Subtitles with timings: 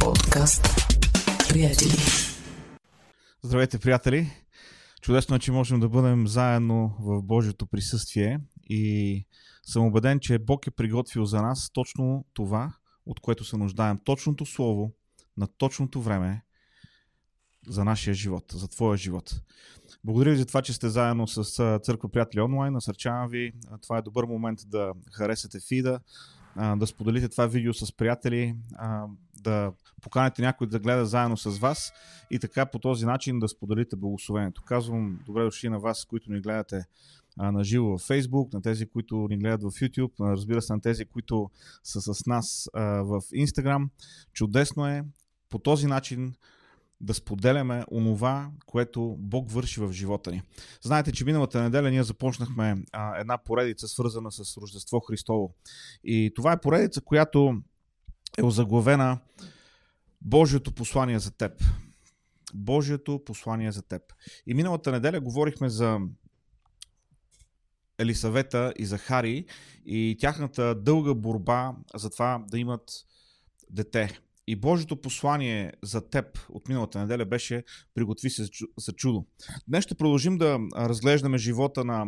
[0.00, 0.62] Подкаст.
[1.48, 1.92] Приятели.
[3.42, 4.30] Здравейте, приятели!
[5.02, 8.40] Чудесно е, че можем да бъдем заедно в Божието присъствие
[8.70, 9.24] и
[9.62, 12.72] съм убеден, че Бог е приготвил за нас точно това,
[13.06, 13.98] от което се нуждаем.
[14.04, 14.92] Точното Слово
[15.36, 16.42] на точното време
[17.68, 19.40] за нашия живот, за твоя живот.
[20.04, 21.44] Благодаря ви за това, че сте заедно с
[21.82, 22.72] Църква Приятели онлайн.
[22.72, 23.52] Насърчавам ви.
[23.82, 26.00] Това е добър момент да харесате фида,
[26.76, 28.56] да споделите това видео с приятели,
[29.42, 31.92] да поканите някой да гледа заедно с вас
[32.30, 34.62] и така по този начин да споделите благословението.
[34.62, 36.84] Казвам добре дошли на вас, които ни гледате
[37.36, 41.04] на живо в Facebook, на тези, които ни гледат в YouTube, разбира се на тези,
[41.04, 41.50] които
[41.84, 43.88] са с нас в Instagram.
[44.32, 45.04] Чудесно е
[45.48, 46.34] по този начин
[47.00, 50.42] да споделяме онова, което Бог върши в живота ни.
[50.82, 52.84] Знаете, че миналата неделя ние започнахме
[53.18, 55.54] една поредица, свързана с Рождество Христово.
[56.04, 57.62] И това е поредица, която
[58.38, 59.18] е озаглавена
[60.20, 61.64] Божието послание за теб.
[62.54, 64.02] Божието послание за теб.
[64.46, 65.98] И миналата неделя говорихме за
[67.98, 69.46] Елисавета и Захари
[69.86, 72.90] и тяхната дълга борба за това да имат
[73.70, 74.20] дете.
[74.50, 79.26] И Божието послание за теб от миналата неделя беше приготви се за чудо.
[79.68, 82.06] Днес ще продължим да разглеждаме живота на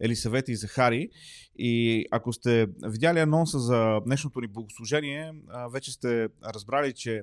[0.00, 1.08] Елисавет и Захари.
[1.56, 5.32] И ако сте видяли анонса за днешното ни богослужение,
[5.72, 7.22] вече сте разбрали, че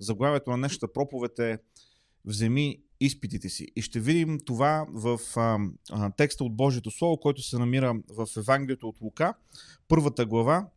[0.00, 1.58] заглавието на днешната проповед е
[2.24, 3.66] Вземи изпитите си.
[3.76, 5.58] И ще видим това в а,
[5.90, 9.34] а, текста от Божието Слово, който се намира в Евангелието от Лука,
[9.88, 10.68] първата глава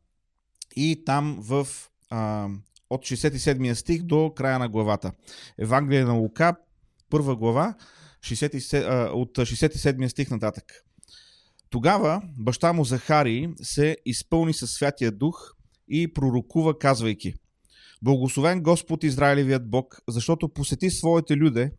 [0.76, 1.67] и там в
[2.10, 2.50] а,
[2.94, 5.11] от 67 стих до края на главата.
[5.58, 6.55] Евангелие на Лука,
[7.09, 7.75] първа глава,
[8.22, 10.63] 67, от 67 стих нататък.
[11.69, 15.55] Тогава баща му Захари се изпълни със Святия Дух
[15.88, 17.33] и пророкува, казвайки
[18.02, 21.71] Благословен Господ Израилевият Бог, защото посети своите люде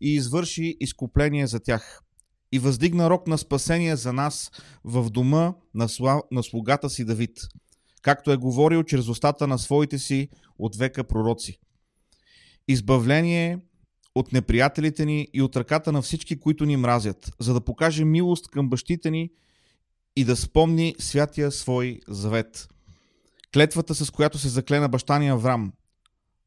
[0.00, 2.00] и извърши изкупление за тях.
[2.52, 4.50] И въздигна рок на спасение за нас
[4.84, 5.88] в дома на,
[6.30, 7.40] на слугата си Давид–
[8.02, 11.58] както е говорил чрез устата на своите си от века пророци.
[12.68, 13.58] Избавление
[14.14, 18.48] от неприятелите ни и от ръката на всички, които ни мразят, за да покаже милост
[18.48, 19.30] към бащите ни
[20.16, 22.68] и да спомни святия свой завет.
[23.54, 25.72] Клетвата, с която се заклена баща ни Аврам,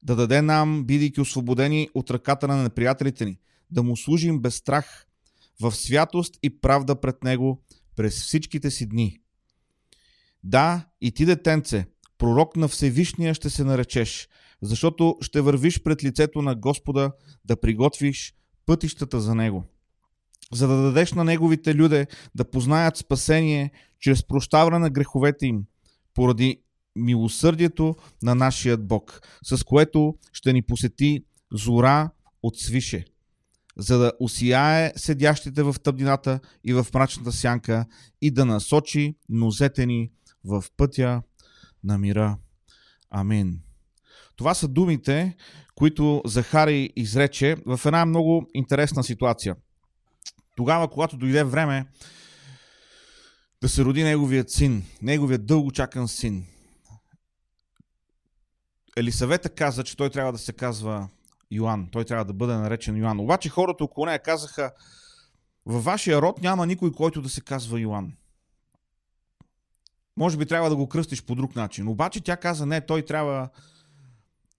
[0.04, 3.40] да даде нам, бидейки освободени от ръката на неприятелите ни,
[3.72, 5.06] да му служим без страх,
[5.62, 7.64] в святост и правда пред него
[7.96, 9.20] през всичките си дни.
[10.46, 11.86] Да, и ти, детенце,
[12.18, 14.28] пророк на Всевишния ще се наречеш,
[14.62, 17.12] защото ще вървиш пред лицето на Господа
[17.46, 18.34] да приготвиш
[18.66, 19.64] пътищата за Него.
[20.54, 25.64] За да дадеш на Неговите люде да познаят спасение чрез прощаване на греховете им,
[26.14, 26.62] поради
[26.96, 32.10] милосърдието на нашия Бог, с което ще ни посети зора
[32.44, 33.06] от свише,
[33.78, 37.86] за да осияе седящите в тъмнината и в мрачната сянка
[38.22, 40.12] и да насочи нозете ни
[40.46, 41.22] в пътя
[41.84, 42.38] на мира.
[43.10, 43.60] Амин.
[44.36, 45.36] Това са думите,
[45.76, 49.56] които Захари изрече в една много интересна ситуация.
[50.56, 51.86] Тогава, когато дойде време
[53.62, 56.46] да се роди неговият син, неговият дълго чакан син,
[58.98, 61.10] Елисавета каза, че той трябва да се казва
[61.52, 61.90] Йоан.
[61.92, 63.20] Той трябва да бъде наречен Йоан.
[63.20, 64.72] Обаче хората около нея казаха,
[65.66, 68.14] във вашия род няма никой, който да се казва Йоан
[70.18, 71.88] може би трябва да го кръстиш по друг начин.
[71.88, 73.50] Обаче тя каза, не, той трябва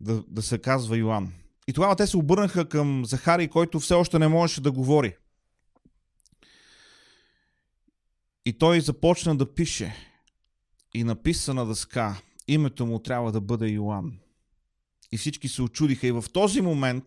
[0.01, 1.33] да, да се казва Йоан.
[1.69, 5.17] И тогава те се обърнаха към Захари, който все още не можеше да говори.
[8.45, 9.95] И той започна да пише.
[10.95, 14.19] И написа на дъска, името му трябва да бъде Йоан.
[15.13, 16.07] И всички се очудиха.
[16.07, 17.05] И в този момент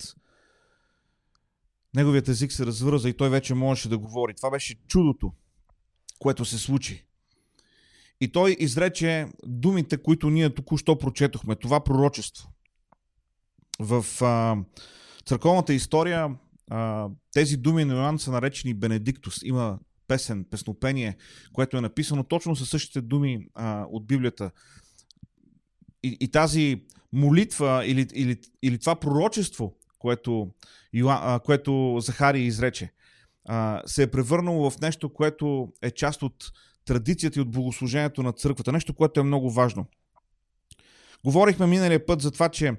[1.96, 4.34] неговият език се развърза и той вече можеше да говори.
[4.36, 5.34] Това беше чудото,
[6.20, 7.09] което се случи.
[8.22, 12.50] И той изрече думите, които ние току-що прочетохме, това пророчество.
[13.80, 14.58] В а,
[15.26, 16.36] църковната история
[16.70, 19.36] а, тези думи на Йоанн са наречени Бенедиктус.
[19.44, 21.18] Има песен, песнопение,
[21.54, 24.52] което е написано точно със същите думи а, от Библията.
[26.04, 26.84] И, и тази
[27.14, 30.52] молитва или, или, или това пророчество, което,
[30.94, 32.92] Йоан, а, което Захарий изрече,
[33.46, 36.52] а, се е превърнало в нещо, което е част от
[36.86, 38.72] традицията и от богослужението на църквата.
[38.72, 39.86] Нещо, което е много важно.
[41.24, 42.74] Говорихме миналия път за това, че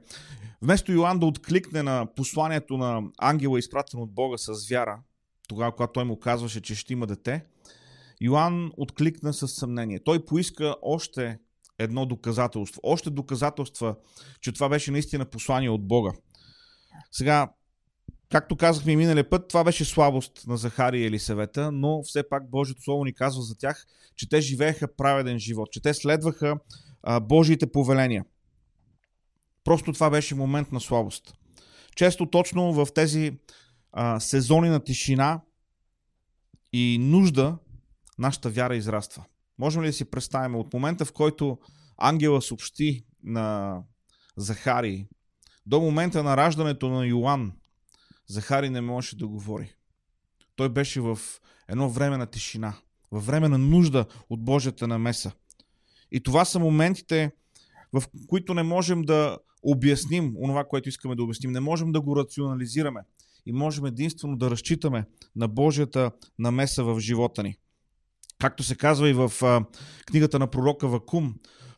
[0.63, 5.01] вместо Йоан да откликне на посланието на ангела, изпратено от Бога с вяра,
[5.49, 7.45] тогава, когато той му казваше, че ще има дете,
[8.21, 10.01] Йоан откликна с съмнение.
[10.05, 11.39] Той поиска още
[11.79, 12.81] едно доказателство.
[12.85, 13.97] Още доказателства,
[14.41, 16.13] че това беше наистина послание от Бога.
[17.13, 17.53] Сега,
[18.31, 22.83] както казахме миналия път, това беше слабост на Захария и Елисавета, но все пак Божието
[22.83, 23.87] Слово ни казва за тях,
[24.17, 26.57] че те живееха праведен живот, че те следваха
[27.03, 28.25] а, Божиите повеления.
[29.65, 31.35] Просто това беше момент на слабост.
[31.97, 33.39] Често точно в тези
[33.93, 35.41] а, сезони на тишина
[36.73, 37.59] и нужда
[38.19, 39.25] нашата вяра израства.
[39.59, 41.59] Можем ли да си представим от момента, в който
[41.99, 43.79] ангела съобщи на
[44.37, 45.07] Захари,
[45.67, 47.53] до момента на раждането на Йоан,
[48.31, 49.75] Захари не можеше да говори.
[50.57, 51.19] Той беше в
[51.69, 52.75] едно време на тишина,
[53.11, 55.33] във време на нужда от Божията намеса.
[56.13, 57.33] И това са моментите,
[57.93, 61.53] в които не можем да обясним онова, което искаме да обясним.
[61.53, 63.01] Не можем да го рационализираме.
[63.47, 65.05] И можем единствено да разчитаме
[65.37, 67.57] на Божията намеса в живота ни.
[68.39, 69.65] Както се казва и в а,
[70.07, 71.35] книгата на пророка Вакум,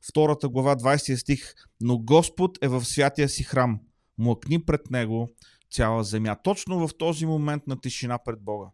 [0.08, 1.54] втората глава, 20 стих.
[1.80, 3.80] Но Господ е в святия си храм.
[4.18, 5.28] Млъкни пред Него
[5.72, 6.36] цяла земя.
[6.42, 8.70] Точно в този момент на тишина пред Бога.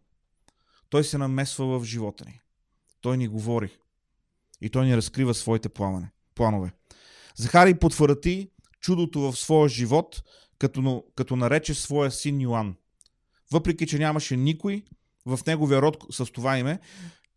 [0.89, 2.39] Той се намесва в живота ни.
[3.01, 3.77] Той ни говори.
[4.61, 5.69] И той ни разкрива своите
[6.35, 6.71] планове.
[7.35, 8.51] Захарий потвърди
[8.81, 10.23] чудото в своя живот,
[10.57, 12.75] като, като нарече своя син Йоан.
[13.51, 14.83] Въпреки, че нямаше никой
[15.25, 16.79] в неговия род с това име,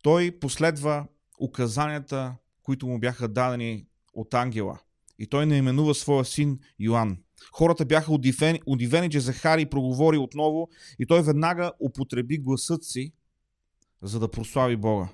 [0.01, 1.07] той последва
[1.39, 4.79] указанията, които му бяха дадени от ангела.
[5.19, 7.17] И той наименува своя син Йоан.
[7.51, 10.69] Хората бяха удивени, удивени че Захарий проговори отново
[10.99, 13.13] и той веднага употреби гласът си,
[14.01, 15.09] за да прослави Бога.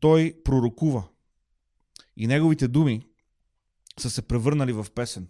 [0.00, 1.08] Той пророкува.
[2.16, 3.06] И неговите думи
[3.98, 5.28] са се превърнали в песен,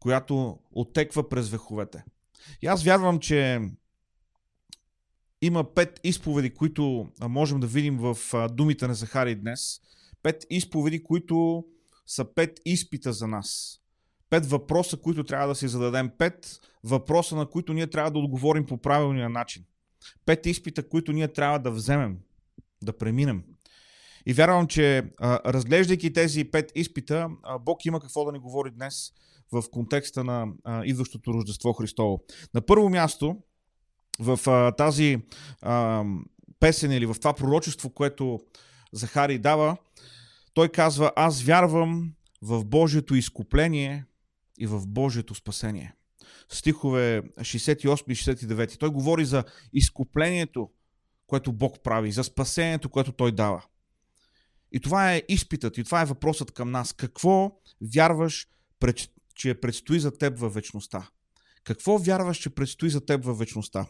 [0.00, 2.04] която отеква през вековете.
[2.62, 3.60] И аз вярвам, че
[5.42, 8.18] има пет изповеди, които можем да видим в
[8.50, 9.80] думите на Захари днес.
[10.22, 11.64] Пет изповеди, които
[12.06, 13.80] са пет изпита за нас.
[14.30, 16.10] Пет въпроса, които трябва да си зададем.
[16.18, 19.64] Пет въпроса, на които ние трябва да отговорим по правилния начин.
[20.26, 22.18] Пет изпита, които ние трябва да вземем,
[22.82, 23.44] да преминем.
[24.26, 27.28] И вярвам, че разглеждайки тези пет изпита,
[27.60, 29.12] Бог има какво да ни говори днес
[29.52, 30.46] в контекста на
[30.84, 32.24] идващото Рождество Христово.
[32.54, 33.36] На първо място,
[34.20, 35.18] в тази
[36.60, 38.40] песен или в това пророчество, което
[38.92, 39.76] Захарий дава,
[40.54, 42.12] той казва, аз вярвам
[42.42, 44.04] в Божието изкупление
[44.58, 45.94] и в Божието спасение.
[46.48, 48.78] Стихове 68 и 69.
[48.78, 50.70] Той говори за изкуплението,
[51.26, 53.64] което Бог прави, за спасението, което Той дава.
[54.72, 56.92] И това е изпитът, и това е въпросът към нас.
[56.92, 57.52] Какво
[57.94, 58.48] вярваш,
[59.34, 61.08] че предстои за теб във вечността?
[61.64, 63.86] Какво вярваш, че предстои за теб във вечността?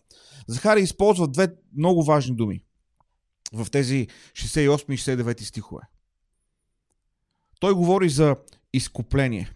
[0.48, 2.64] Захари използва две много важни думи
[3.52, 5.82] в тези 68 и 69 стихове.
[7.60, 8.36] Той говори за
[8.72, 9.55] изкупление.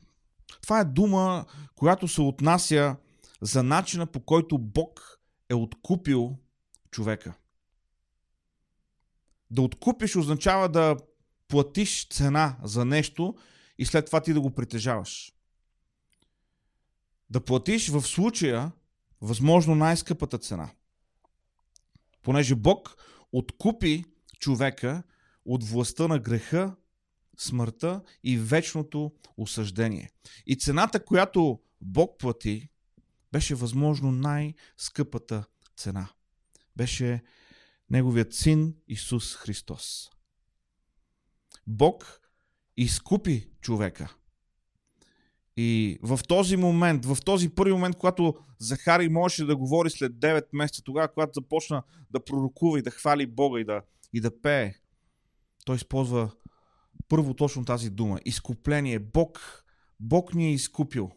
[0.70, 1.44] Това е дума,
[1.74, 2.96] която се отнася
[3.40, 6.38] за начина по който Бог е откупил
[6.90, 7.34] човека.
[9.50, 10.96] Да откупиш означава да
[11.48, 13.34] платиш цена за нещо
[13.78, 15.32] и след това ти да го притежаваш.
[17.30, 18.72] Да платиш в случая
[19.20, 20.70] възможно най-скъпата цена.
[22.22, 22.96] Понеже Бог
[23.32, 24.04] откупи
[24.38, 25.02] човека
[25.44, 26.76] от властта на греха,
[27.42, 30.10] смъртта и вечното осъждение.
[30.46, 32.68] И цената, която Бог плати,
[33.32, 35.44] беше възможно най-скъпата
[35.76, 36.08] цена.
[36.76, 37.22] Беше
[37.90, 40.10] Неговият син Исус Христос.
[41.66, 42.20] Бог
[42.76, 44.14] изкупи човека.
[45.56, 50.44] И в този момент, в този първи момент, когато Захари можеше да говори след 9
[50.52, 53.82] месеца, тогава, когато започна да пророкува и да хвали Бога и да,
[54.12, 54.74] и да пее,
[55.64, 56.30] той използва
[57.10, 58.20] първо точно тази дума.
[58.24, 58.98] Изкупление.
[58.98, 59.64] Бог,
[60.00, 61.10] Бог ни е изкупил.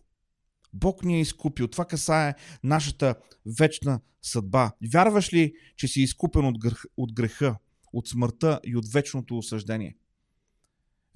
[0.74, 1.68] Бог ни е изкупил.
[1.68, 3.16] Това касае нашата
[3.58, 4.72] вечна съдба.
[4.94, 7.58] Вярваш ли, че си изкупен от, грех, от греха,
[7.94, 9.98] от смъртта и от вечното осъждение?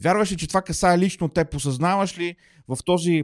[0.04, 1.50] Вярваш ли, че това касае лично те?
[1.50, 2.36] Посъзнаваш ли
[2.68, 3.24] в този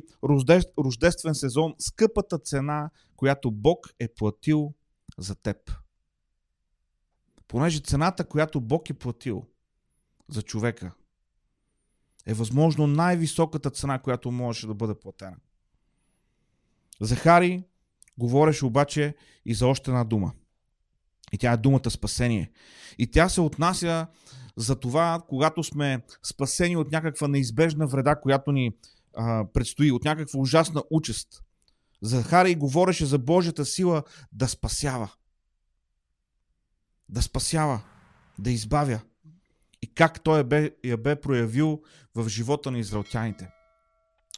[0.79, 4.73] рождествен сезон скъпата цена, която Бог е платил
[5.17, 5.57] за теб?
[7.47, 9.45] Понеже цената, която Бог е платил
[10.29, 10.91] за човека,
[12.25, 15.35] е възможно най-високата цена, която можеше да бъде платена.
[17.01, 17.63] Захари
[18.17, 19.15] говореше обаче
[19.45, 20.33] и за още една дума.
[21.31, 22.51] И тя е думата спасение.
[22.97, 24.07] И тя се отнася
[24.57, 28.71] за това, когато сме спасени от някаква неизбежна вреда, която ни
[29.17, 31.43] а, предстои, от някаква ужасна участ.
[32.01, 35.11] Захарий говореше за Божията сила да спасява.
[37.09, 37.81] Да спасява,
[38.39, 38.99] да избавя.
[39.95, 41.81] Как той я бе, я бе проявил
[42.15, 43.49] в живота на израелтяните.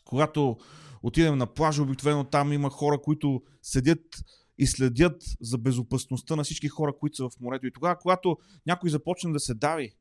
[0.06, 0.58] Когато
[1.04, 4.24] отидем на плажа, обикновено там има хора, които седят
[4.58, 7.68] и следят за безопасността на всички хора, които са в морето.
[7.68, 9.96] И тогава, когато някой започне да се дави,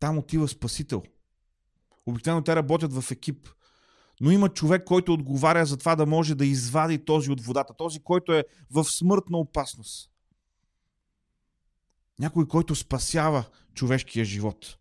[0.00, 1.02] там отива Спасител.
[2.06, 3.48] Обикновено те работят в екип.
[4.20, 7.74] Но има човек, който отговаря за това да може да извади този от водата.
[7.78, 10.10] Този, който е в смъртна опасност.
[12.18, 13.44] Някой, който спасява
[13.74, 14.78] човешкия живот.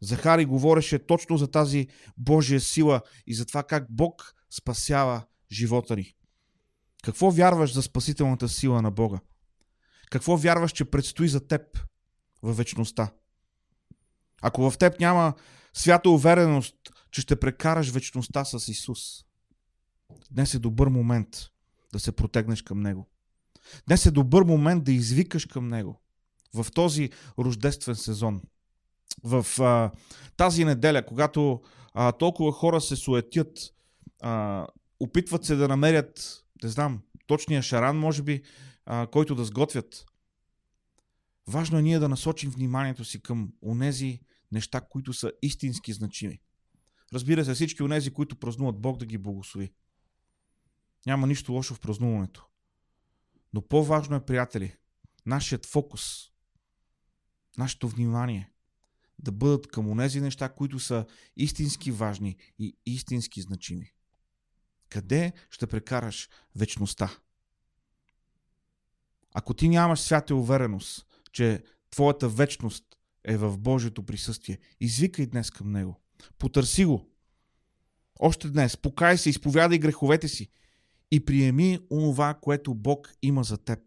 [0.00, 6.14] Захари говореше точно за тази Божия сила и за това как Бог спасява живота ни.
[7.02, 9.18] Какво вярваш за спасителната сила на Бога?
[10.10, 11.62] Какво вярваш, че предстои за теб
[12.42, 13.12] във вечността?
[14.42, 15.34] Ако в теб няма
[15.74, 16.76] свята увереност,
[17.10, 19.00] че ще прекараш вечността с Исус,
[20.30, 21.28] днес е добър момент
[21.92, 23.08] да се протегнеш към Него.
[23.86, 26.00] Днес е добър момент да извикаш към Него
[26.54, 28.42] в този рождествен сезон.
[29.24, 29.90] В а,
[30.36, 31.62] тази неделя, когато
[31.94, 33.74] а, толкова хора се суетят,
[34.22, 34.66] а,
[35.00, 38.42] опитват се да намерят, не знам, точния шаран, може би,
[38.86, 40.06] а, който да сготвят.
[41.46, 44.20] Важно е ние да насочим вниманието си към онези
[44.52, 46.40] неща, които са истински значими.
[47.12, 49.72] Разбира се, всички онези, които празнуват Бог да ги благослови.
[51.06, 52.46] Няма нищо лошо в празнуването.
[53.54, 54.76] Но по-важно е, приятели,
[55.26, 56.30] нашият фокус,
[57.58, 58.50] нашето внимание
[59.18, 63.92] да бъдат към онези неща, които са истински важни и истински значими.
[64.88, 67.18] Къде ще прекараш вечността?
[69.34, 72.84] Ако ти нямаш свята увереност, че твоята вечност
[73.24, 76.00] е в Божието присъствие, извикай днес към Него.
[76.38, 77.10] Потърси го.
[78.18, 78.76] Още днес.
[78.76, 80.50] Покай се, изповядай греховете си
[81.10, 83.80] и приеми онова, което Бог има за теб.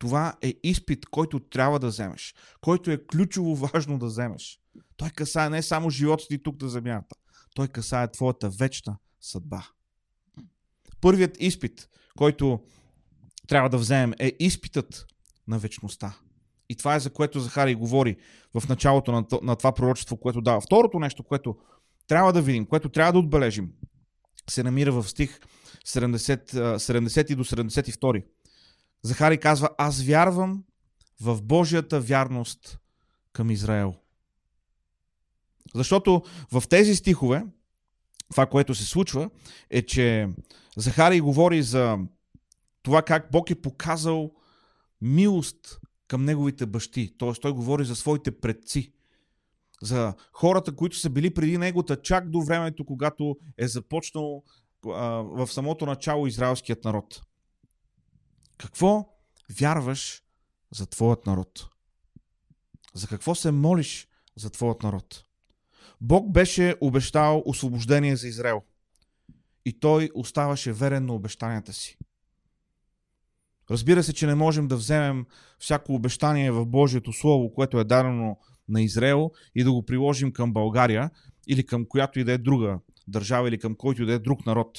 [0.00, 4.60] Това е изпит, който трябва да вземеш, който е ключово важно да вземеш.
[4.96, 7.16] Той касае не само живота ти тук на земята,
[7.54, 9.66] той касае твоята вечна съдба.
[11.00, 12.60] Първият изпит, който
[13.48, 15.06] трябва да вземем, е изпитът
[15.48, 16.16] на вечността.
[16.68, 18.16] И това е за което Захарий говори
[18.54, 20.60] в началото на, на това пророчество, което дава.
[20.60, 21.56] Второто нещо, което
[22.06, 23.72] трябва да видим, което трябва да отбележим,
[24.50, 25.40] се намира в стих
[25.86, 28.24] 70, 70 до 72.
[29.02, 30.64] Захари казва, аз вярвам
[31.20, 32.78] в Божията вярност
[33.32, 33.94] към Израел.
[35.74, 37.44] Защото в тези стихове,
[38.30, 39.30] това, което се случва,
[39.70, 40.28] е, че
[40.76, 41.98] Захари говори за
[42.82, 44.32] това как Бог е показал
[45.00, 47.14] милост към неговите бащи.
[47.18, 47.32] Т.е.
[47.32, 48.92] той говори за своите предци.
[49.82, 54.44] За хората, които са били преди него, чак до времето, когато е започнал
[54.86, 54.90] а,
[55.22, 57.22] в самото начало израелският народ.
[58.60, 59.08] Какво
[59.60, 60.22] вярваш
[60.74, 61.68] за твоят народ?
[62.94, 65.24] За какво се молиш за твоят народ?
[66.00, 68.62] Бог беше обещал освобождение за Израел.
[69.64, 71.98] И той оставаше верен на обещанията си.
[73.70, 75.26] Разбира се, че не можем да вземем
[75.58, 78.38] всяко обещание в Божието Слово, което е дадено
[78.68, 81.10] на Израел и да го приложим към България
[81.48, 84.46] или към която и да е друга държава или към който и да е друг
[84.46, 84.78] народ.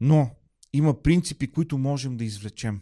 [0.00, 0.30] Но
[0.74, 2.80] има принципи, които можем да извлечем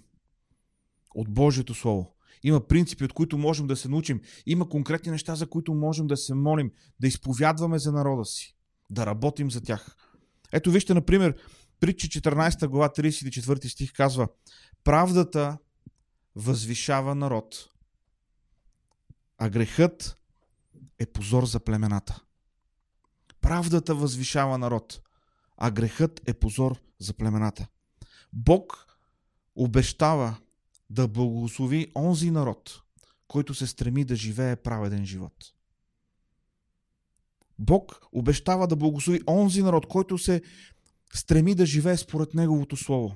[1.14, 2.14] от Божието Слово.
[2.42, 4.20] Има принципи, от които можем да се научим.
[4.46, 6.70] Има конкретни неща, за които можем да се молим,
[7.00, 8.56] да изповядваме за народа си,
[8.90, 9.96] да работим за тях.
[10.52, 11.36] Ето вижте, например,
[11.80, 14.28] Притча 14 глава 34 стих казва
[14.84, 15.58] Правдата
[16.36, 17.68] възвишава народ,
[19.38, 20.18] а грехът
[20.98, 22.22] е позор за племената.
[23.40, 25.00] Правдата възвишава народ,
[25.56, 27.66] а грехът е позор за племената.
[28.32, 28.86] Бог
[29.56, 30.36] обещава
[30.90, 32.82] да благослови онзи народ,
[33.28, 35.52] който се стреми да живее праведен живот.
[37.58, 40.42] Бог обещава да благослови онзи народ, който се
[41.14, 43.14] стреми да живее според Неговото Слово.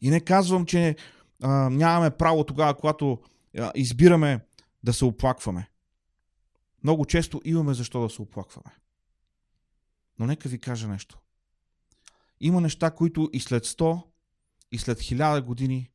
[0.00, 0.96] И не казвам, че
[1.42, 3.22] а, нямаме право тогава, когато
[3.58, 4.40] а, избираме
[4.84, 5.70] да се оплакваме.
[6.82, 8.76] Много често имаме защо да се оплакваме.
[10.18, 11.18] Но нека ви кажа нещо.
[12.40, 14.02] Има неща, които и след 100,
[14.72, 15.90] и след 1000 години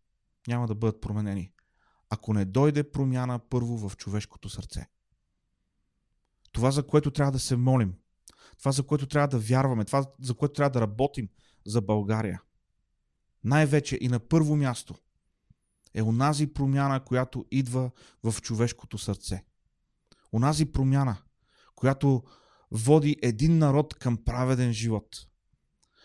[0.48, 1.52] няма да бъдат променени.
[2.10, 4.88] Ако не дойде промяна първо в човешкото сърце.
[6.52, 7.96] Това, за което трябва да се молим,
[8.60, 11.30] това, за което трябва да вярваме, това, за което трябва да работим
[11.66, 12.42] за България.
[13.44, 14.96] Най-вече и на първо място
[15.94, 17.92] е онази промяна, която идва
[18.24, 19.46] в човешкото сърце.
[20.34, 21.18] Онази промяна,
[21.76, 22.24] която
[22.72, 25.28] води един народ към праведен живот.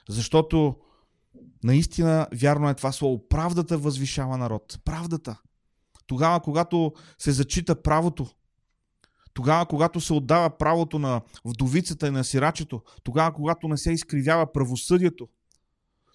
[0.08, 0.76] Защото
[1.64, 3.28] наистина вярно е това слово.
[3.28, 4.78] Правдата възвишава народ.
[4.84, 5.40] Правдата.
[6.06, 8.26] Тогава, когато се зачита правото.
[9.34, 12.82] Тогава, когато се отдава правото на вдовицата и на сирачето.
[13.04, 15.28] Тогава, когато не се изкривява правосъдието.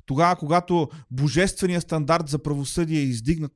[0.05, 3.53] Тогава, когато божественият стандарт за правосъдие е издигнат.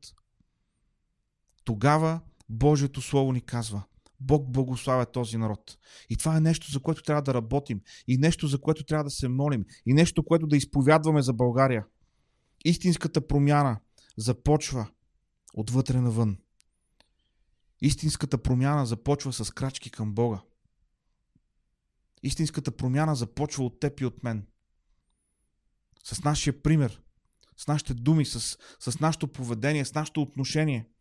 [1.63, 3.83] Тогава Божието Слово ни казва–
[4.19, 5.77] Бог благославя този народ.
[6.09, 7.81] И това е нещо, за което трябва да работим.
[8.07, 9.65] И нещо, за което трябва да се молим.
[9.85, 11.85] И нещо, което да изповядваме за България.
[12.65, 13.79] Истинската промяна
[14.17, 14.87] започва
[15.53, 16.37] отвътре навън.
[17.81, 20.41] Истинската промяна започва с крачки към Бога.
[22.23, 24.47] Истинската промяна започва от теб и от мен.
[26.03, 27.01] С нашия пример,
[27.57, 30.89] с нашите думи, с, с нашето поведение, с нашето отношение–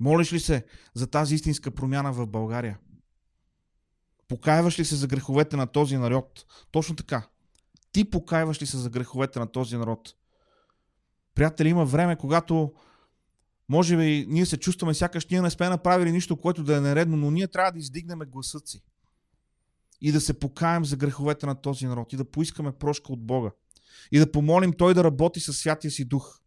[0.00, 0.64] Молиш ли се
[0.94, 2.78] за тази истинска промяна в България?
[4.28, 6.44] Покаяваш ли се за греховете на този народ?
[6.70, 7.28] Точно така.
[7.92, 10.14] Ти покаяваш ли се за греховете на този народ?
[11.34, 12.72] Приятели, има време, когато
[13.68, 17.16] може би ние се чувстваме сякаш ние не сме направили нищо, което да е нередно,
[17.16, 18.82] но ние трябва да издигнем гласът си
[20.00, 23.50] и да се покаем за греховете на този народ и да поискаме прошка от Бога
[24.12, 26.40] и да помолим Той да работи със святия си дух.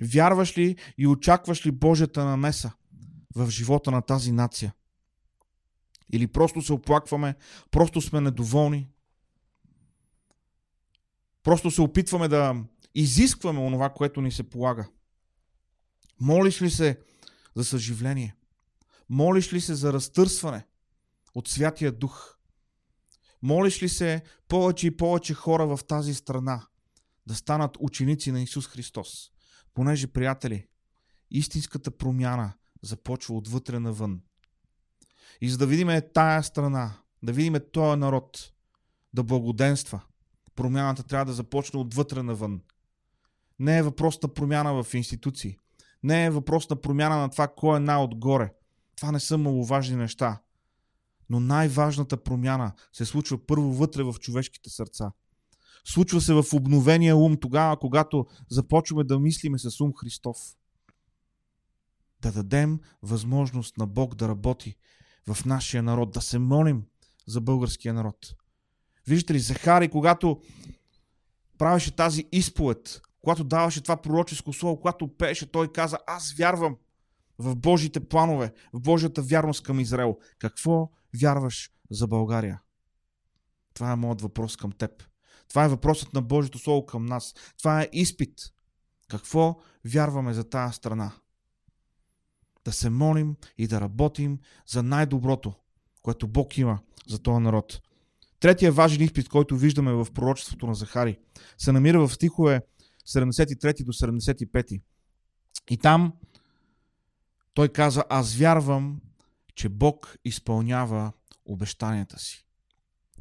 [0.00, 2.72] Вярваш ли и очакваш ли Божията намеса
[3.34, 4.74] в живота на тази нация?
[6.12, 7.34] Или просто се оплакваме,
[7.70, 8.88] просто сме недоволни,
[11.42, 14.88] просто се опитваме да изискваме онова, което ни се полага.
[16.20, 17.00] Молиш ли се
[17.54, 18.34] за съживление?
[19.08, 20.66] Молиш ли се за разтърсване
[21.34, 22.36] от Святия Дух?
[23.42, 26.66] Молиш ли се повече и повече хора в тази страна
[27.26, 29.30] да станат ученици на Исус Христос?
[29.76, 30.66] Понеже, приятели,
[31.30, 32.52] истинската промяна
[32.82, 34.20] започва отвътре навън.
[35.40, 36.92] И за да видим тая страна,
[37.22, 38.52] да видим този народ,
[39.14, 40.00] да благоденства,
[40.54, 42.60] промяната трябва да започне отвътре навън.
[43.58, 45.56] Не е въпрос на промяна в институции.
[46.02, 48.54] Не е въпрос на промяна на това кой е най-отгоре.
[48.96, 50.42] Това не са маловажни неща.
[51.30, 55.12] Но най-важната промяна се случва първо вътре в човешките сърца.
[55.88, 60.36] Случва се в обновения ум тогава, когато започваме да мислиме с ум Христов.
[62.20, 64.76] Да дадем възможност на Бог да работи
[65.28, 66.84] в нашия народ, да се молим
[67.26, 68.34] за българския народ.
[69.06, 70.42] Виждате ли, Захари, когато
[71.58, 76.76] правеше тази изповед, когато даваше това пророческо слово, когато пееше, той каза, аз вярвам
[77.38, 80.16] в Божите планове, в Божията вярност към Израел.
[80.38, 82.60] Какво вярваш за България?
[83.74, 85.02] Това е моят въпрос към теб.
[85.48, 87.34] Това е въпросът на Божието Слово към нас.
[87.58, 88.40] Това е изпит.
[89.08, 91.12] Какво вярваме за тази страна?
[92.64, 95.52] Да се молим и да работим за най-доброто,
[96.02, 96.78] което Бог има
[97.08, 97.80] за този народ.
[98.40, 101.18] Третия важен изпит, който виждаме в пророчеството на Захари,
[101.58, 102.60] се намира в стихове
[103.08, 104.80] 73 до 75.
[105.70, 106.12] И там
[107.54, 109.00] той каза, аз вярвам,
[109.54, 111.12] че Бог изпълнява
[111.44, 112.45] обещанията си.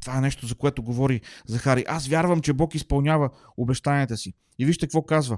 [0.05, 1.85] Това е нещо, за което говори Захари.
[1.87, 4.33] Аз вярвам, че Бог изпълнява обещанията си.
[4.59, 5.37] И вижте какво казва.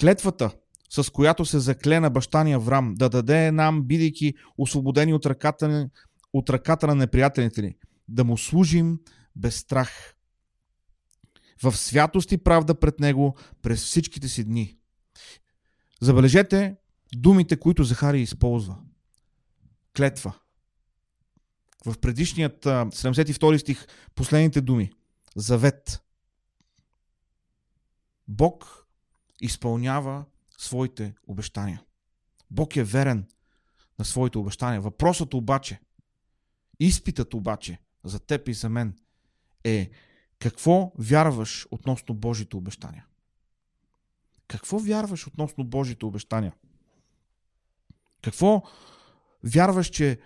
[0.00, 0.50] Клетвата,
[0.90, 5.90] с която се закле на баща ни Аврам, да даде нам, бидейки освободени от ръката,
[6.32, 7.76] от ръката на неприятелите ни,
[8.08, 8.98] да му служим
[9.36, 10.14] без страх.
[11.62, 14.76] В святост и правда пред него през всичките си дни.
[16.00, 16.76] Забележете
[17.14, 18.76] думите, които Захари използва.
[19.96, 20.34] Клетва
[21.86, 24.92] в предишният 72 стих последните думи.
[25.36, 26.02] Завет.
[28.28, 28.86] Бог
[29.40, 30.24] изпълнява
[30.58, 31.82] своите обещания.
[32.50, 33.26] Бог е верен
[33.98, 34.80] на своите обещания.
[34.80, 35.80] Въпросът обаче,
[36.80, 38.98] изпитът обаче за теб и за мен
[39.64, 39.90] е
[40.38, 43.06] какво вярваш относно Божите обещания?
[44.48, 46.52] Какво вярваш относно Божите обещания?
[48.22, 48.62] Какво
[49.44, 50.20] вярваш, че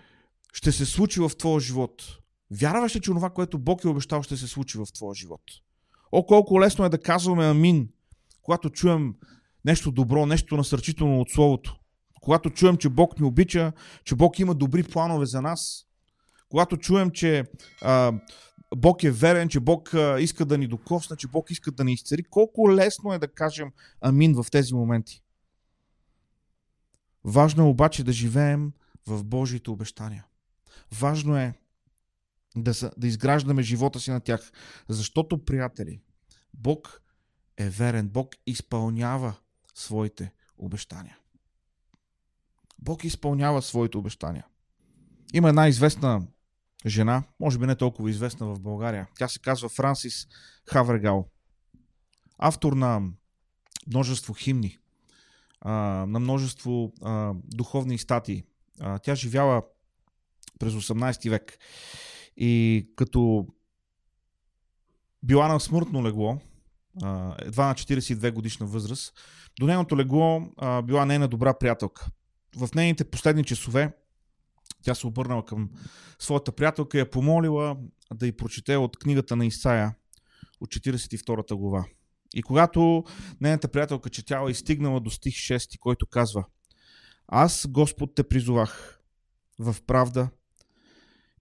[0.53, 2.03] ще се случи в твоя живот?
[2.51, 5.41] Вярваш ли, че това, което Бог е обещал, ще се случи в твоя живот?
[6.11, 7.89] О, колко лесно е да казваме амин,
[8.41, 9.15] когато чуем
[9.65, 11.79] нещо добро, нещо насърчително от Словото.
[12.21, 13.71] Когато чуем, че Бог ни обича,
[14.03, 15.85] че Бог има добри планове за нас.
[16.49, 17.43] Когато чуем, че
[17.81, 18.13] а,
[18.75, 21.93] Бог е верен, че Бог а, иска да ни докосне, че Бог иска да ни
[21.93, 25.23] изцери, колко лесно е да кажем амин в тези моменти.
[27.23, 28.71] Важно е обаче да живеем
[29.07, 30.25] в Божиите обещания.
[30.93, 31.53] Важно е
[32.55, 34.51] да, са, да изграждаме живота си на тях.
[34.89, 36.01] Защото, приятели,
[36.53, 37.01] Бог
[37.57, 38.09] е верен.
[38.09, 39.35] Бог изпълнява
[39.75, 41.17] своите обещания.
[42.79, 44.45] Бог изпълнява своите обещания.
[45.33, 46.27] Има една известна
[46.85, 49.07] жена, може би не толкова известна в България.
[49.17, 50.27] Тя се казва Франсис
[50.65, 51.29] Хаврегал.
[52.37, 53.01] Автор на
[53.87, 54.77] множество химни.
[55.65, 56.93] на множество
[57.43, 58.43] духовни статии.
[59.03, 59.63] Тя живяла
[60.59, 61.57] през 18 век.
[62.37, 63.47] И като
[65.23, 66.37] била на смъртно легло,
[67.39, 69.13] едва на 42 годишна възраст,
[69.59, 70.41] до нейното легло
[70.83, 72.07] била нейна добра приятелка.
[72.57, 73.91] В нейните последни часове
[74.83, 75.69] тя се обърнала към
[76.19, 77.77] своята приятелка и я помолила
[78.13, 79.95] да й прочете от книгата на Исаия
[80.61, 81.85] от 42 глава.
[82.33, 83.03] И когато
[83.41, 86.45] нейната приятелка четяла и стигнала до стих 6, който казва
[87.27, 89.01] Аз, Господ, те призовах
[89.59, 90.29] в правда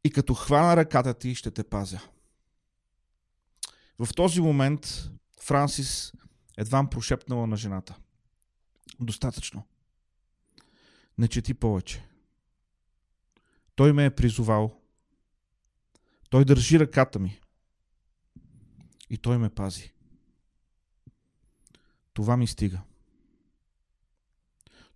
[0.09, 2.01] и като хвана ръката ти, ще те пазя.
[3.99, 6.13] В този момент Франсис
[6.59, 7.99] едва прошепнала на жената.
[9.01, 9.67] Достатъчно.
[11.19, 12.07] Не чети повече.
[13.75, 14.81] Той ме е призовал.
[16.31, 17.41] Той държи ръката ми.
[19.11, 19.93] И той ме пази.
[22.13, 22.81] Това ми стига.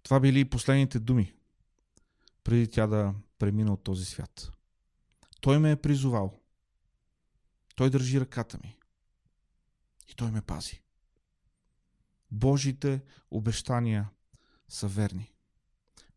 [0.02, 1.34] Това били и последните думи,
[2.44, 4.52] преди тя да премина от този свят.
[5.42, 6.40] Той ме е призовал.
[7.74, 8.76] Той държи ръката ми.
[10.08, 10.82] И той ме пази.
[12.30, 13.00] Божите
[13.30, 14.10] обещания
[14.68, 15.32] са верни.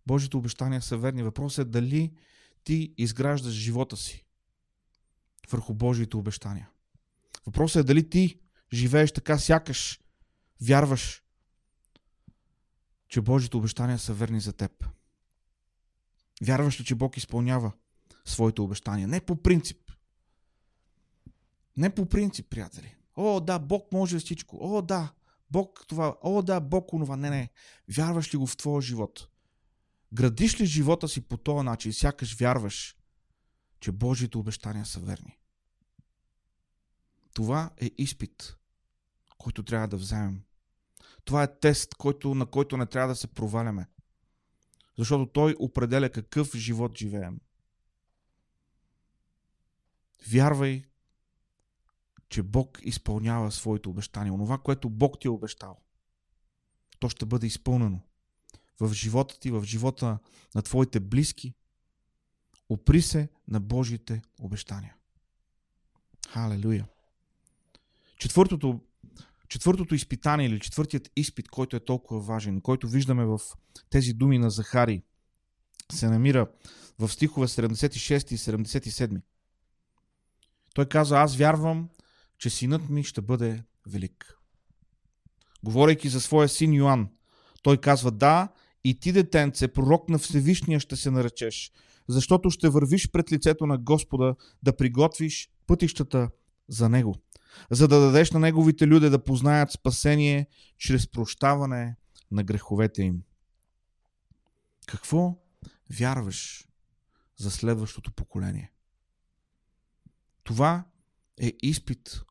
[0.07, 1.23] Божите обещания са верни.
[1.23, 2.13] Въпросът е дали
[2.63, 4.25] ти изграждаш живота си
[5.51, 6.69] върху Божиите обещания.
[7.45, 8.39] Въпросът е дали ти
[8.73, 9.99] живееш така, сякаш
[10.61, 11.23] вярваш,
[13.07, 14.85] че Божите обещания са верни за теб.
[16.43, 17.71] Вярваш ли, че Бог изпълнява
[18.25, 19.07] своите обещания?
[19.07, 19.91] Не по принцип.
[21.77, 22.95] Не по принцип, приятели.
[23.15, 24.57] О, да, Бог може всичко.
[24.61, 25.13] О, да,
[25.51, 26.15] Бог това.
[26.21, 27.15] О, да, Бог онова.
[27.15, 27.49] Не, не.
[27.95, 29.27] Вярваш ли го в твоя живот?
[30.13, 32.95] Градиш ли живота си по този начин, сякаш вярваш,
[33.79, 35.39] че Божиите обещания са верни?
[37.33, 38.57] Това е изпит,
[39.37, 40.41] който трябва да вземем.
[41.25, 43.87] Това е тест, който, на който не трябва да се проваляме.
[44.97, 47.39] Защото той определя какъв живот живеем.
[50.27, 50.83] Вярвай,
[52.29, 54.33] че Бог изпълнява своите обещания.
[54.33, 55.77] Онова, което Бог ти е обещал,
[56.99, 57.99] то ще бъде изпълнено
[58.79, 60.17] в живота ти, в живота
[60.55, 61.53] на твоите близки.
[62.69, 64.95] Опри се на Божите обещания.
[66.29, 66.87] Халелуя.
[68.17, 68.79] Четвъртото,
[69.49, 73.39] четвъртото изпитание или четвъртият изпит, който е толкова важен, който виждаме в
[73.89, 75.03] тези думи на Захари,
[75.91, 76.51] се намира
[76.99, 79.21] в стихове 76 и 77.
[80.75, 81.89] Той каза, аз вярвам,
[82.37, 84.37] че синът ми ще бъде велик.
[85.63, 87.09] Говорейки за своя син Йоанн,
[87.63, 88.49] той казва, да,
[88.83, 91.71] и ти, детенце, пророк на Всевишния ще се наречеш,
[92.07, 96.29] защото ще вървиш пред лицето на Господа да приготвиш пътищата
[96.67, 97.15] за Него,
[97.71, 101.95] за да дадеш на Неговите люди да познаят спасение чрез прощаване
[102.31, 103.23] на греховете им.
[104.87, 105.35] Какво
[105.89, 106.67] вярваш
[107.37, 108.71] за следващото поколение?
[110.45, 110.85] Това
[111.41, 112.21] е изпит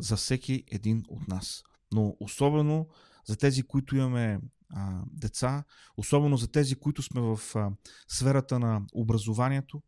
[0.00, 1.62] за всеки един от нас.
[1.92, 2.88] Но особено
[3.24, 4.40] за тези, които имаме
[4.74, 5.64] а, деца,
[5.96, 7.70] особено за тези, които сме в а,
[8.08, 9.82] сферата на образованието.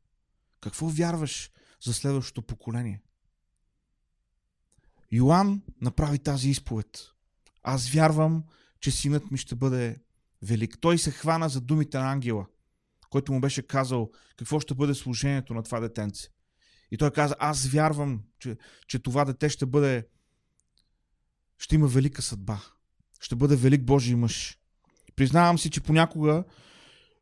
[0.60, 1.50] Какво вярваш
[1.84, 3.02] за следващото поколение?
[5.12, 7.02] Йоанн направи тази изповед.
[7.62, 8.44] Аз вярвам,
[8.80, 10.02] че синът ми ще бъде
[10.42, 10.78] велик.
[10.80, 12.46] Той се хвана за думите на ангела,
[13.10, 16.28] който му беше казал какво ще бъде служението на това детенце.
[16.90, 20.06] И той каза, аз вярвам, че, че това дете ще бъде,
[21.58, 22.60] ще има велика съдба.
[23.20, 24.58] Ще бъде велик Божий мъж.
[25.16, 26.44] Признавам си, че понякога,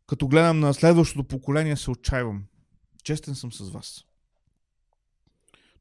[0.07, 2.45] като гледам на следващото поколение, се отчаивам.
[3.05, 4.05] Честен съм с вас.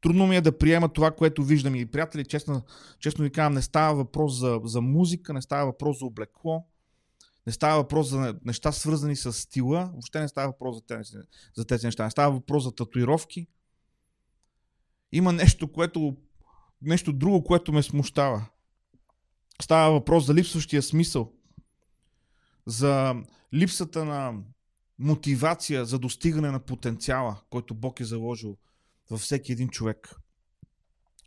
[0.01, 1.75] Трудно ми е да приема това, което виждам.
[1.75, 2.61] И, приятели, честно,
[2.99, 6.65] честно ви казвам, не става въпрос за, за музика, не става въпрос за облекло,
[7.47, 11.13] не става въпрос за неща свързани с стила, въобще не става въпрос за тези,
[11.55, 12.03] за тези неща.
[12.03, 13.47] Не става въпрос за татуировки.
[15.11, 16.17] Има нещо, което,
[16.81, 18.45] нещо друго, което ме смущава.
[19.61, 21.33] Става въпрос за липсващия смисъл
[22.65, 23.15] за
[23.53, 24.33] липсата на
[24.99, 28.57] мотивация за достигане на потенциала, който Бог е заложил
[29.09, 30.15] във всеки един човек.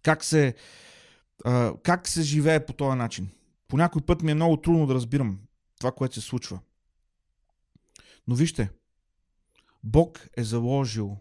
[0.03, 0.55] Как се,
[1.83, 3.31] как се живее по този начин?
[3.69, 5.41] По някой път ми е много трудно да разбирам
[5.79, 6.61] това, което се случва.
[8.27, 8.71] Но вижте,
[9.85, 11.17] Бог е заложил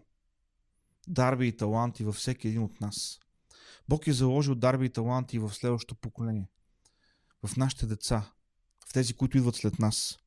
[1.10, 3.20] дарби и таланти във всеки един от нас.
[3.88, 6.48] Бог е заложил дарби и таланти в следващото поколение.
[7.46, 8.32] В нашите деца,
[8.88, 10.18] в тези, които идват след нас.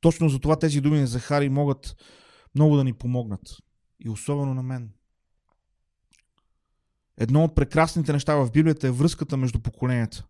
[0.00, 1.96] Точно за това тези думи на Захари могат
[2.54, 3.56] много да ни помогнат.
[4.00, 4.92] И особено на мен.
[7.18, 10.26] Едно от прекрасните неща в Библията е връзката между поколенията.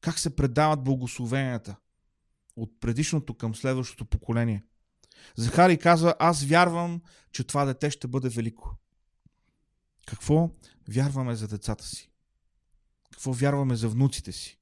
[0.00, 1.76] Как се предават благословенията
[2.56, 4.64] от предишното към следващото поколение.
[5.36, 8.76] Захари казва, аз вярвам, че това дете ще бъде велико.
[10.06, 10.50] Какво
[10.88, 12.10] вярваме за децата си?
[13.12, 14.58] Какво вярваме за внуците си?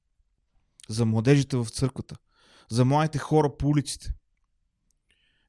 [0.89, 2.17] За младежите в църквата?
[2.69, 4.13] За младите хора по улиците?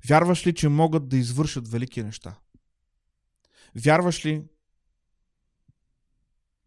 [0.08, 2.38] Вярваш ли, че могат да извършат велики неща?
[3.74, 4.44] Вярваш ли,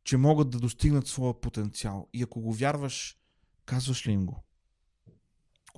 [0.04, 2.10] че могат да достигнат своя потенциал?
[2.14, 3.18] И ако го вярваш,
[3.66, 4.44] казваш ли им го?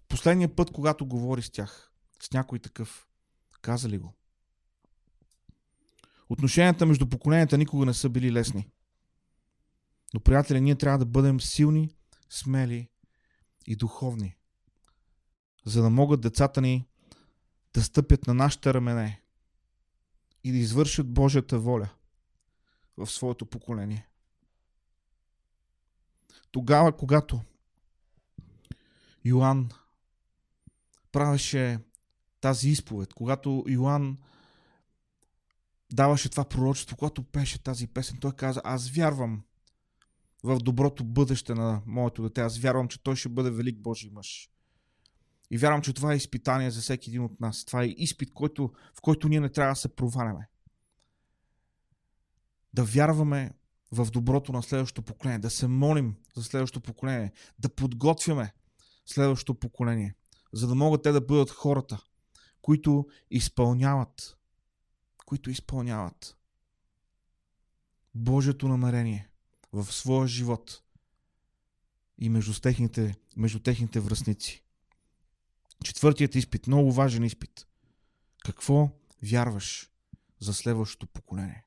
[0.07, 1.91] Последния път, когато говори с тях,
[2.23, 3.07] с някой такъв,
[3.61, 4.16] каза ли го?
[6.29, 8.69] Отношенията между поколенията никога не са били лесни.
[10.13, 11.95] Но, приятели, ние трябва да бъдем силни,
[12.29, 12.89] смели
[13.67, 14.35] и духовни,
[15.65, 16.87] за да могат децата ни
[17.73, 19.21] да стъпят на нашите рамене
[20.43, 21.89] и да извършат Божията воля
[22.97, 24.07] в своето поколение.
[26.51, 27.41] Тогава, когато
[29.25, 29.69] Йоанн
[31.11, 31.79] правеше
[32.41, 34.17] тази изповед, когато Йоанн
[35.93, 39.43] даваше това пророчество, когато пеше тази песен, той каза, аз вярвам
[40.43, 42.41] в доброто бъдеще на моето дете.
[42.41, 44.49] Аз вярвам, че той ще бъде велик Божий мъж.
[45.51, 47.65] И вярвам, че това е изпитание за всеки един от нас.
[47.65, 50.49] Това е изпит, който, в който ние не трябва да се проваляме.
[52.73, 53.51] Да вярваме
[53.91, 58.53] в доброто на следващото поколение, да се молим за следващото поколение, да подготвяме
[59.05, 60.15] следващото поколение,
[60.53, 62.03] за да могат те да бъдат хората,
[62.61, 64.36] които изпълняват,
[65.27, 66.37] които изпълняват
[68.15, 69.29] Божието намерение
[69.73, 70.83] в своя живот
[72.17, 74.63] и между техните, между техните връзници.
[75.83, 77.67] Четвъртият изпит, много важен изпит.
[78.45, 78.89] Какво
[79.23, 79.91] вярваш
[80.39, 81.65] за следващото поколение?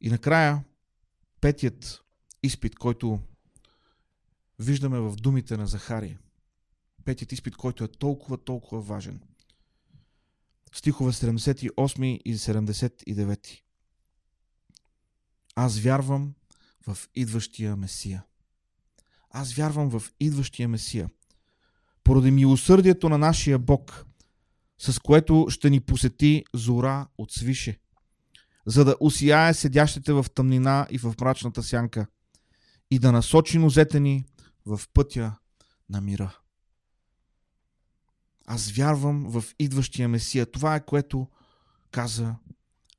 [0.00, 0.64] И накрая,
[1.40, 2.04] петият
[2.42, 3.20] изпит, който
[4.58, 6.18] виждаме в думите на Захария.
[7.04, 9.20] Петият изпит, който е толкова, толкова важен.
[10.74, 13.60] Стихове 78 и 79.
[15.54, 16.34] Аз вярвам
[16.86, 18.24] в идващия Месия.
[19.30, 21.10] Аз вярвам в идващия Месия.
[22.04, 24.06] Поради милосърдието на нашия Бог,
[24.78, 27.78] с което ще ни посети зора от свише,
[28.66, 32.06] за да усияе седящите в тъмнина и в мрачната сянка
[32.90, 34.24] и да насочи нозете ни
[34.66, 35.32] в пътя
[35.88, 36.41] на мира.
[38.46, 40.46] Аз вярвам в идващия Месия.
[40.46, 41.28] Това е което
[41.90, 42.34] каза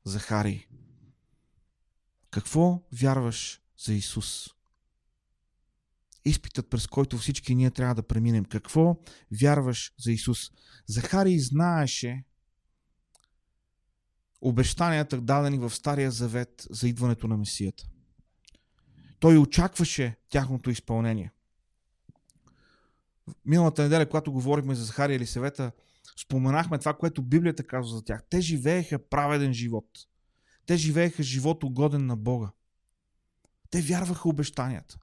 [0.06, 0.66] Захарий.
[2.32, 4.50] Какво вярваш за Исус?
[6.26, 8.46] Изпитът, през който всички ние трябва да преминем.
[8.46, 8.98] Какво
[9.42, 10.40] вярваш за Исус?
[10.88, 12.24] Захарий знаеше
[14.42, 17.88] обещанията, дадени в Стария Завет за идването на Месията.
[19.20, 21.32] Той очакваше тяхното изпълнение.
[23.46, 25.72] Миналата неделя, когато говорихме за Захария или Съвета,
[26.22, 28.24] споменахме това, което Библията казва за тях.
[28.30, 29.86] Те живееха праведен живот–
[30.66, 32.52] те живееха живот угоден на Бога.
[33.70, 34.98] Те вярваха обещанията.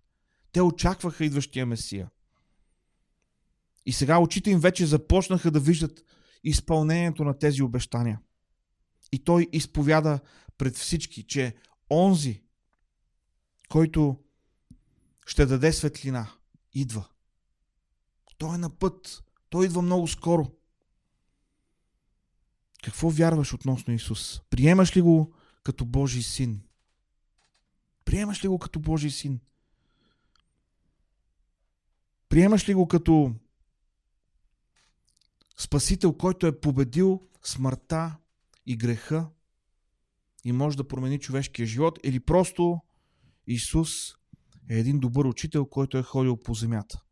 [0.53, 2.11] Те очакваха идващия Месия.
[3.87, 6.05] И сега очите им вече започнаха да виждат
[6.45, 8.21] изпълнението на тези обещания.
[9.13, 10.21] И той изповяда
[10.59, 11.57] пред всички, че
[11.91, 12.43] онзи,
[13.69, 14.19] който
[15.27, 16.33] ще даде светлина,
[16.75, 17.09] идва.
[18.40, 19.24] Той е на път.
[19.50, 20.46] Той идва много скоро.
[22.83, 24.40] Какво вярваш относно Исус?
[24.50, 26.62] Приемаш ли го като Божий син?
[28.05, 29.40] Приемаш ли го като Божий син?
[32.29, 33.35] Приемаш ли го като
[35.59, 38.16] Спасител, който е победил смъртта
[38.66, 39.31] и греха
[40.44, 42.81] и може да промени човешкия живот, или просто
[43.46, 44.14] Исус
[44.70, 47.03] е един добър учител, който е ходил по земята.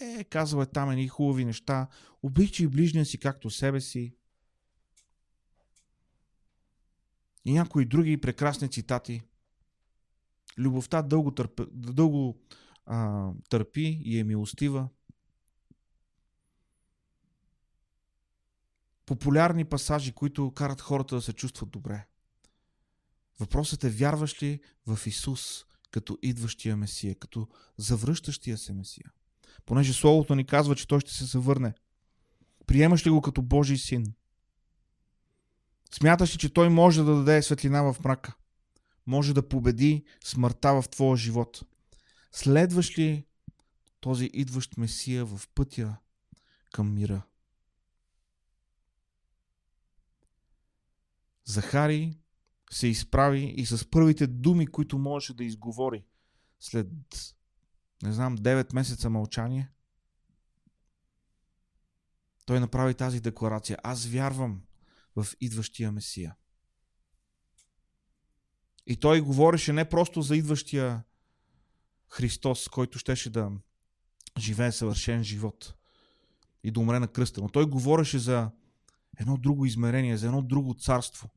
[0.00, 1.88] Е, казва е там едни хубави неща.
[2.22, 4.18] Обичай ближния си както себе си.
[7.48, 9.22] и някои други прекрасни цитати.
[10.58, 12.40] Любовта дълго, търпи, дълго
[12.86, 14.88] а, търпи и е милостива.
[19.06, 22.06] Популярни пасажи, които карат хората да се чувстват добре.
[23.40, 29.12] Въпросът е, вярваш ли в Исус като идващия Месия, като завръщащия се Месия?
[29.66, 31.74] Понеже Словото ни казва, че Той ще се завърне.
[32.66, 34.14] Приемаш ли го като Божий син?
[35.94, 38.36] Смяташ ли, че той може да даде светлина в мрака?
[39.06, 41.62] Може да победи смъртта в твоя живот?
[42.32, 43.26] Следваш ли
[44.00, 45.96] този идващ Месия в пътя
[46.72, 47.22] към мира?
[51.44, 52.18] Захари
[52.70, 56.04] се изправи и с първите думи, които можеше да изговори
[56.60, 56.86] след,
[58.02, 59.70] не знам, 9 месеца мълчание,
[62.46, 63.78] той направи тази декларация.
[63.82, 64.62] Аз вярвам
[65.16, 66.36] в идващия Месия.
[68.86, 71.02] И той говореше не просто за идващия
[72.08, 73.50] Христос, който щеше да
[74.38, 75.74] живее съвършен живот
[76.62, 78.50] и да умре на кръста, но той говореше за
[79.18, 81.30] едно друго измерение, за едно друго царство,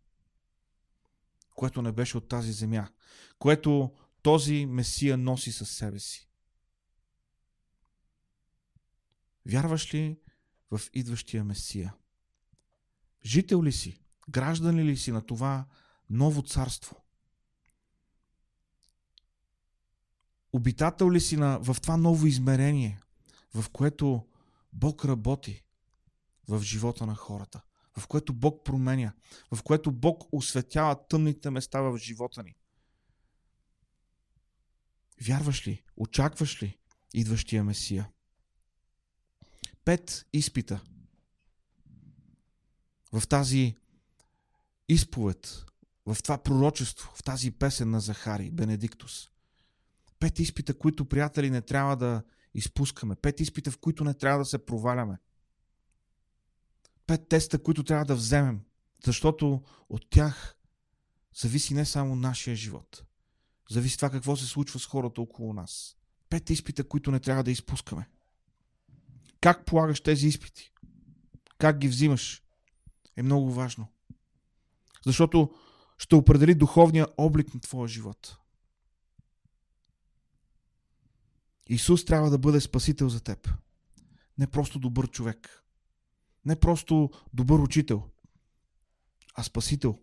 [1.55, 2.89] което не беше от тази земя,
[3.39, 6.30] което този Месия носи със себе си.
[9.45, 10.19] Вярваш ли
[10.71, 11.95] в идващия Месия?
[13.25, 13.99] Жител ли си?
[14.29, 15.65] Граждани ли си на това
[16.09, 16.95] ново царство?
[20.53, 23.01] Обитател ли си на, в това ново измерение,
[23.53, 24.27] в което
[24.73, 25.63] Бог работи
[26.47, 27.61] в живота на хората,
[27.97, 29.13] в което Бог променя,
[29.51, 32.55] в което Бог осветява тъмните места в живота ни?
[35.21, 35.83] Вярваш ли?
[35.97, 36.77] Очакваш ли
[37.13, 38.11] идващия Месия?
[39.85, 40.81] Пет изпита
[43.13, 43.75] в тази
[44.89, 45.65] изповед,
[46.05, 49.29] в това пророчество, в тази песен на Захари, Бенедиктус.
[50.19, 53.15] Пет изпита, които, приятели, не трябва да изпускаме.
[53.15, 55.17] Пет изпита, в които не трябва да се проваляме.
[57.07, 58.61] Пет теста, които трябва да вземем,
[59.05, 60.55] защото от тях
[61.41, 63.03] зависи не само нашия живот.
[63.69, 65.97] Зависи това какво се случва с хората около нас.
[66.29, 68.09] Пет изпита, които не трябва да изпускаме.
[69.41, 70.71] Как полагаш тези изпити?
[71.57, 72.43] Как ги взимаш?
[73.17, 73.87] Е много важно.
[75.05, 75.53] Защото
[75.97, 78.37] ще определи духовния облик на твоя живот.
[81.69, 83.49] Исус трябва да бъде спасител за теб.
[84.37, 85.63] Не просто добър човек.
[86.45, 88.09] Не просто добър учител,
[89.35, 89.99] а спасител,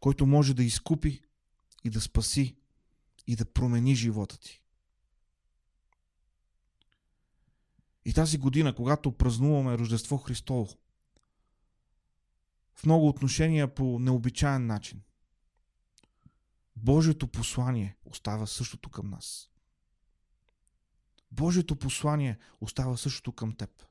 [0.00, 1.22] който може да изкупи
[1.84, 2.56] и да спаси
[3.26, 4.61] и да промени живота ти.
[8.04, 10.78] И тази година, когато празнуваме Рождество Христово,
[12.74, 15.02] в много отношения по необичаен начин,
[16.76, 19.48] Божието послание остава същото към нас.
[21.30, 23.86] Божието послание остава същото към теб.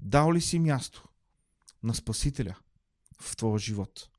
[0.00, 1.08] Дал ли си място
[1.82, 2.58] на Спасителя
[3.20, 4.10] в твоя живот?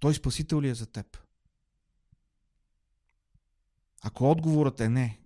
[0.00, 1.18] Той Спасител ли е за теб?
[4.02, 5.20] Ако отговорът е не,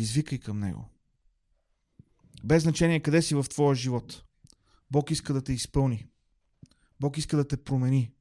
[0.00, 0.88] извикай към Него.
[2.44, 4.22] Без значение къде си в твоя живот.
[4.90, 6.06] Бог иска да те изпълни.
[7.00, 8.12] Бог иска да те промени.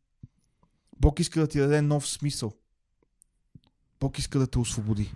[0.99, 2.53] Бог иска да ти даде нов смисъл.
[3.99, 5.13] Бог иска да те освободи.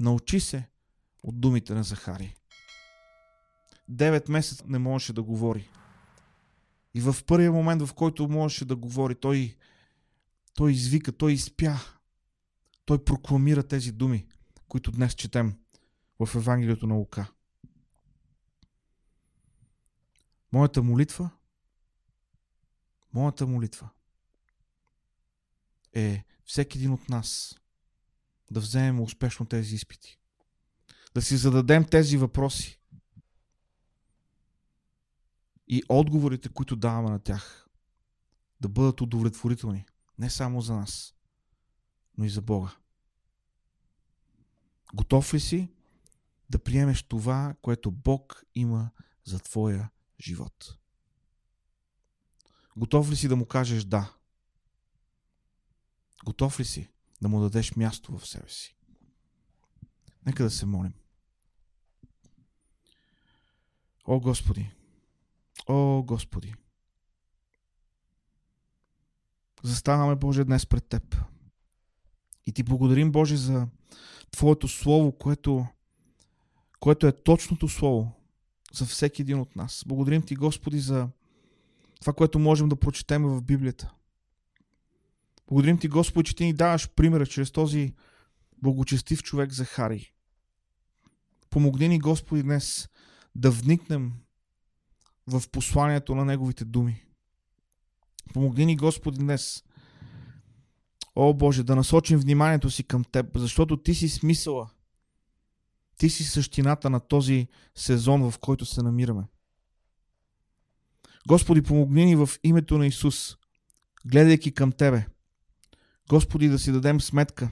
[0.00, 0.68] Научи се
[1.22, 2.34] от думите на Захари.
[3.88, 5.70] Девет месеца не можеше да говори.
[6.94, 9.56] И в първия момент, в който можеше да говори, той,
[10.54, 11.80] той извика, той изпя.
[12.84, 14.26] Той прокламира тези думи,
[14.68, 15.58] които днес четем
[16.18, 17.32] в Евангелието на Лука.
[20.52, 21.30] Моята молитва,
[23.12, 23.88] моята молитва
[25.92, 27.58] е всеки един от нас
[28.50, 30.18] да вземем успешно тези изпити.
[31.14, 32.80] Да си зададем тези въпроси.
[35.68, 37.68] И отговорите, които даваме на тях,
[38.60, 39.84] да бъдат удовлетворителни.
[40.18, 41.14] Не само за нас,
[42.18, 42.76] но и за Бога.
[44.94, 45.70] Готов ли си
[46.50, 48.90] да приемеш това, което Бог има
[49.24, 50.78] за твоя живот?
[52.76, 54.16] Готов ли си да му кажеш да?
[56.24, 56.90] Готов ли си
[57.22, 58.76] да му дадеш място в себе си?
[60.26, 60.94] Нека да се молим.
[64.04, 64.70] О Господи!
[65.68, 66.54] О Господи!
[69.62, 71.16] Заставаме, Боже, днес пред Теб.
[72.46, 73.68] И Ти благодарим, Боже, за
[74.30, 75.66] Твоето Слово, което,
[76.80, 78.12] което е точното Слово
[78.72, 79.84] за всеки един от нас.
[79.86, 81.08] Благодарим Ти, Господи, за
[82.00, 83.94] това, което можем да прочетем в Библията.
[85.48, 87.94] Благодарим Ти, Господи, че Ти ни даваш примера чрез този
[88.62, 90.12] благочестив човек Захари.
[91.50, 92.88] Помогни ни, Господи, днес
[93.34, 94.12] да вникнем
[95.26, 97.02] в посланието на Неговите думи.
[98.34, 99.64] Помогни ни, Господи, днес,
[101.16, 104.70] о Боже, да насочим вниманието си към Теб, защото Ти си смисъла.
[105.98, 109.24] Ти си същината на този сезон, в който се намираме.
[111.28, 113.36] Господи, помогни ни в името на Исус,
[114.06, 115.06] гледайки към Тебе.
[116.08, 117.50] Господи, да си дадем сметка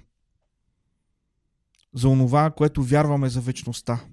[1.95, 4.05] за онова, което вярваме за вечността.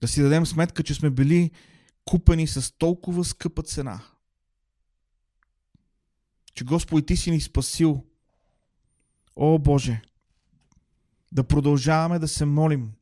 [0.00, 1.50] Да си дадем сметка, че сме били
[2.04, 4.02] купени с толкова скъпа цена.
[6.54, 8.04] Че Господи, Ти си ни спасил.
[9.36, 10.02] О, Боже!
[11.32, 12.92] да продължаваме да се молим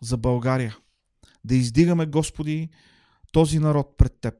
[0.00, 0.76] за България.
[1.44, 2.68] Да издигаме, Господи,
[3.32, 4.34] този народ пред Теб.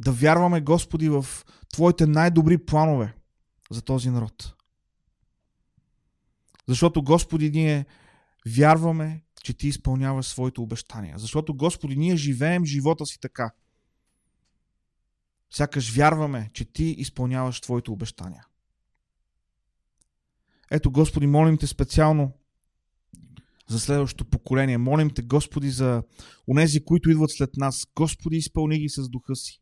[0.00, 1.26] Да вярваме, Господи, в
[1.72, 3.14] Твоите най-добри планове
[3.70, 4.54] за този народ.
[6.68, 7.86] Защото, Господи, ние
[8.46, 11.18] вярваме, че Ти изпълняваш своите обещания.
[11.18, 13.50] Защото, Господи, ние живеем живота си така.
[15.54, 18.46] Сякаш вярваме, че Ти изпълняваш Твоите обещания.
[20.70, 22.32] Ето, Господи, молим Те специално
[23.68, 24.78] за следващото поколение.
[24.78, 26.02] Молим Те, Господи, за
[26.48, 27.86] онези, които идват след нас.
[27.96, 29.60] Господи, изпълни ги с духа си.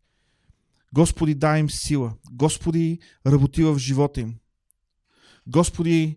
[0.94, 2.14] Господи, дай им сила.
[2.32, 4.34] Господи, работи в живота им.
[5.46, 6.16] Господи,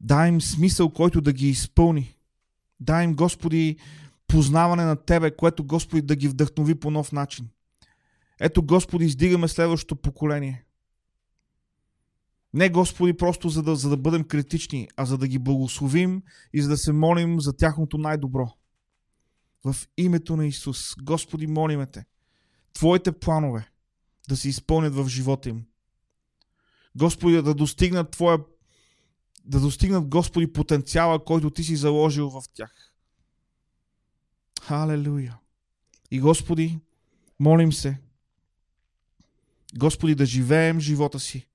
[0.00, 2.14] дай им смисъл, който да ги изпълни.
[2.80, 3.76] Дай им, Господи,
[4.26, 7.48] познаване на Тебе, което, Господи, да ги вдъхнови по нов начин.
[8.40, 10.64] Ето, Господи, издигаме следващото поколение.
[12.54, 16.22] Не, Господи, просто за да, за да бъдем критични, а за да ги благословим
[16.52, 18.48] и за да се молим за тяхното най-добро.
[19.64, 22.04] В името на Исус, Господи, молиме Те,
[22.72, 23.70] Твоите планове
[24.28, 25.64] да се изпълнят в живота им.
[26.96, 28.38] Господи, да достигнат Твоя
[29.44, 32.92] да достигнат, Господи, потенциала, който Ти си заложил в тях.
[34.62, 35.38] Халелуя!
[36.10, 36.80] И Господи,
[37.40, 38.00] молим се,
[39.78, 41.46] Господи, да живеем живота си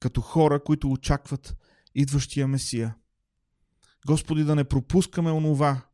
[0.00, 1.56] като хора, които очакват
[1.94, 2.96] идващия Месия.
[4.06, 5.86] Господи, да не пропускаме онова,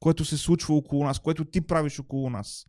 [0.00, 2.66] което се случва около нас, което Ти правиш около нас.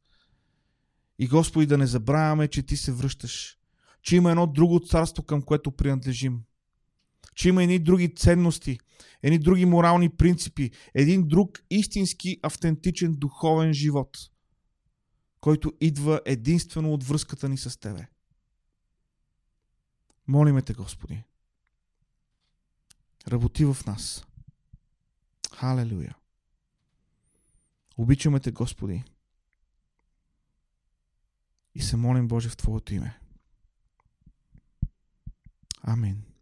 [1.20, 3.58] И Господи, да не забравяме, че Ти се връщаш,
[4.02, 6.42] че има едно друго царство, към което принадлежим–
[7.36, 8.80] че има едни други ценности,
[9.24, 14.18] едни други морални принципи, един друг истински автентичен духовен живот,
[15.42, 18.08] който идва единствено от връзката ни с Тебе.
[20.28, 21.24] Молиме Те, Господи.
[23.28, 24.26] Работи в нас.
[25.54, 26.16] Халелуя.
[27.98, 29.04] Обичаме Те, Господи.
[31.76, 33.20] И се молим, Боже, в Твоето име.
[35.82, 36.35] Амин.